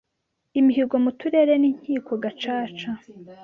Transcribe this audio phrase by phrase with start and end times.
[0.59, 2.89] imihigo mu Turere n’Inkiko Gacaca.